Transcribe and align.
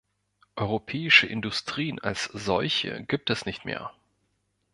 Europäische 0.55 1.27
Industrien 1.27 1.99
als 1.99 2.23
solche 2.33 3.03
gibt 3.03 3.29
es 3.29 3.45
nicht 3.45 3.65
mehr. 3.65 3.93